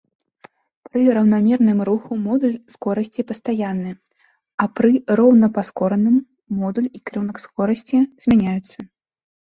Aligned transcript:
Пры 0.85 1.01
раўнамерным 1.17 1.79
руху 1.89 2.11
модуль 2.21 2.55
скорасці 2.75 3.25
пастаянны, 3.31 3.91
а 4.65 4.69
пры 4.79 4.91
роўнапаскораным 5.21 6.17
модуль 6.63 6.89
і 6.97 7.07
кірунак 7.11 7.37
скорасці 7.45 7.97
змяняюцца. 8.27 8.79